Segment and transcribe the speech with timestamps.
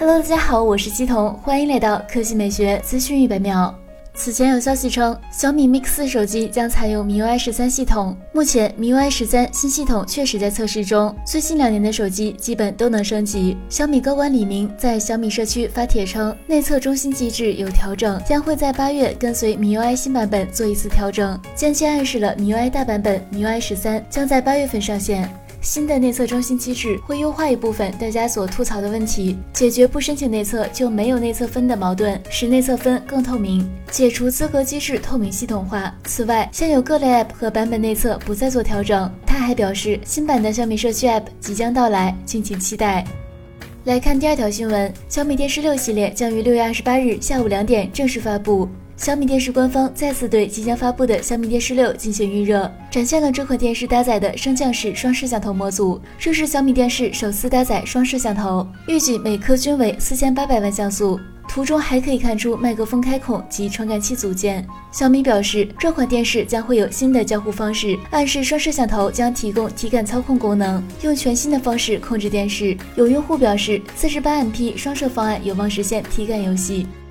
[0.00, 3.74] Hello，大家好，我是西彤，欢迎来到科技美学资讯一百秒。
[4.14, 8.16] 此前有消息称，小米 Mix 四手机将采用 MIUI 十三系统。
[8.32, 13.56] 目前 MIUI 十三新系统确实在测试中，最近两年的手机基本都能升级。
[13.68, 25.28] 小米高管李明在小米社区发帖称，内测中心机制有调整，将会在八月跟随 MIUI 新版本做一次调整，间接暗示了 MIUI 大版本 MIUI 十三将在八月份上线。
[25.60, 35.92] 新的内测中心机制会优化一部分大家所吐槽的问题，解决不申请内测就没有内测分的矛盾，使内测分更透明，解除资格机制透明系统化。
[36.04, 39.10] 此外，现有各类 App 和版本内测不再做调整。
[39.26, 43.04] 他还表示，新版的小米社区 App 即将到来，敬请期待。
[43.84, 48.68] 来看第二条新闻，小米电视六系列将于六月二十八日下午两点正式发布。
[48.98, 56.00] 小米电视官方再次对即将发布的小米电视六进行预热，展现了这款电视搭载的升降式双摄像头模组。
[56.18, 61.18] 这是小米电视首次搭载双摄像头，预计每颗均为四千八百万像素。
[61.48, 64.66] 图中还可以看出麦克风开孔及传感器组件。
[64.90, 72.76] 小米表示，这款电视将会有新的交互方式，暗示双摄像头将提供体感操控功能，用全新的方式控制电视。
[72.96, 76.84] 有用户表示，四十八 MP 双摄方案有望实现体感游戏。